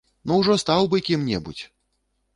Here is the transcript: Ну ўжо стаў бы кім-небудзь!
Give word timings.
Ну 0.29 0.37
ўжо 0.39 0.55
стаў 0.63 0.89
бы 0.93 1.03
кім-небудзь! 1.11 1.63